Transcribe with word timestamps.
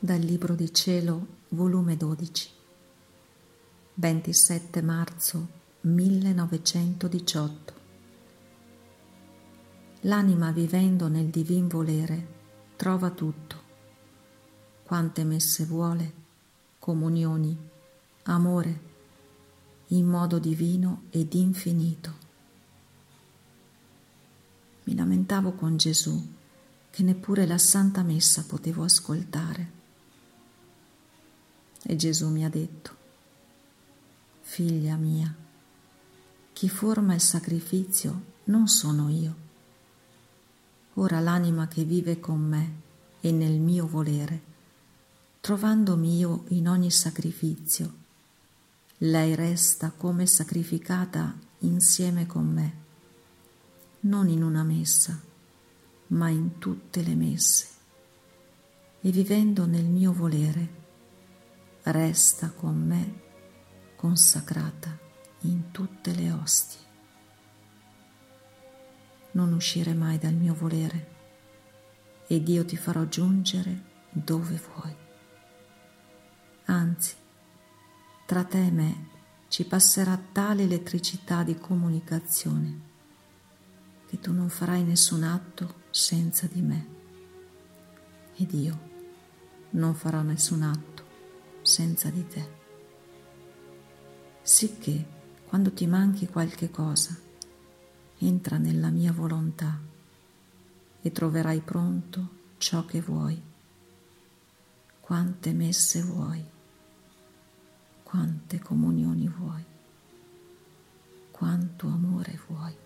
Dal 0.00 0.20
Libro 0.20 0.54
di 0.54 0.72
Cielo, 0.72 1.26
volume 1.48 1.96
12, 1.96 2.50
27 3.94 4.80
marzo 4.80 5.48
1918. 5.80 7.72
L'anima 10.02 10.52
vivendo 10.52 11.08
nel 11.08 11.26
divin 11.26 11.66
volere 11.66 12.26
trova 12.76 13.10
tutto, 13.10 13.60
quante 14.84 15.24
messe 15.24 15.64
vuole, 15.64 16.12
comunioni, 16.78 17.58
amore, 18.22 18.80
in 19.88 20.06
modo 20.06 20.38
divino 20.38 21.06
ed 21.10 21.34
infinito. 21.34 22.14
Mi 24.84 24.94
lamentavo 24.94 25.54
con 25.54 25.76
Gesù 25.76 26.34
che 26.88 27.02
neppure 27.02 27.48
la 27.48 27.58
Santa 27.58 28.04
Messa 28.04 28.44
potevo 28.44 28.84
ascoltare 28.84 29.77
e 31.82 31.96
Gesù 31.96 32.28
mi 32.28 32.44
ha 32.44 32.48
detto, 32.48 32.96
figlia 34.40 34.96
mia, 34.96 35.34
chi 36.52 36.68
forma 36.68 37.14
il 37.14 37.20
sacrificio 37.20 38.22
non 38.44 38.66
sono 38.66 39.08
io. 39.08 39.46
Ora 40.94 41.20
l'anima 41.20 41.68
che 41.68 41.84
vive 41.84 42.18
con 42.18 42.40
me 42.40 42.72
e 43.20 43.30
nel 43.30 43.60
mio 43.60 43.86
volere, 43.86 44.42
trovandomi 45.40 46.18
io 46.18 46.44
in 46.48 46.68
ogni 46.68 46.90
sacrificio, 46.90 47.92
lei 48.98 49.36
resta 49.36 49.92
come 49.96 50.26
sacrificata 50.26 51.36
insieme 51.60 52.26
con 52.26 52.46
me, 52.46 52.72
non 54.00 54.28
in 54.28 54.42
una 54.42 54.64
messa, 54.64 55.20
ma 56.08 56.28
in 56.28 56.58
tutte 56.58 57.02
le 57.02 57.14
messe, 57.14 57.66
e 59.00 59.10
vivendo 59.10 59.66
nel 59.66 59.84
mio 59.84 60.12
volere, 60.12 60.86
resta 61.90 62.50
con 62.50 62.76
me 62.76 63.20
consacrata 63.96 64.96
in 65.40 65.70
tutte 65.70 66.14
le 66.14 66.30
ostie. 66.32 66.86
Non 69.32 69.52
uscire 69.52 69.94
mai 69.94 70.18
dal 70.18 70.34
mio 70.34 70.54
volere 70.54 71.16
ed 72.26 72.48
io 72.48 72.64
ti 72.64 72.76
farò 72.76 73.04
giungere 73.04 73.84
dove 74.10 74.60
vuoi. 74.72 74.94
Anzi, 76.66 77.14
tra 78.26 78.44
te 78.44 78.66
e 78.66 78.70
me 78.70 79.08
ci 79.48 79.64
passerà 79.64 80.20
tale 80.32 80.64
elettricità 80.64 81.42
di 81.42 81.56
comunicazione 81.56 82.86
che 84.06 84.20
tu 84.20 84.32
non 84.32 84.50
farai 84.50 84.82
nessun 84.84 85.22
atto 85.22 85.82
senza 85.90 86.46
di 86.46 86.60
me 86.60 86.96
ed 88.36 88.52
io 88.52 88.86
non 89.70 89.94
farò 89.94 90.20
nessun 90.22 90.62
atto 90.62 91.07
senza 91.62 92.10
di 92.10 92.26
te. 92.26 92.48
Sicché 94.42 95.16
quando 95.48 95.72
ti 95.72 95.86
manchi 95.86 96.26
qualche 96.26 96.70
cosa, 96.70 97.16
entra 98.18 98.58
nella 98.58 98.90
mia 98.90 99.12
volontà 99.12 99.80
e 101.00 101.12
troverai 101.12 101.60
pronto 101.60 102.28
ciò 102.58 102.84
che 102.84 103.00
vuoi, 103.00 103.40
quante 105.00 105.52
messe 105.52 106.02
vuoi, 106.02 106.44
quante 108.02 108.58
comunioni 108.58 109.28
vuoi, 109.28 109.64
quanto 111.30 111.86
amore 111.86 112.40
vuoi. 112.46 112.76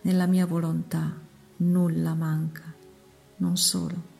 Nella 0.00 0.26
mia 0.26 0.46
volontà 0.46 1.16
nulla 1.58 2.14
manca, 2.14 2.64
non 3.36 3.56
solo 3.56 4.11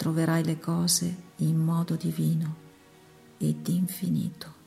troverai 0.00 0.42
le 0.44 0.58
cose 0.58 1.14
in 1.36 1.56
modo 1.56 1.94
divino 1.94 2.54
ed 3.36 3.68
infinito. 3.68 4.59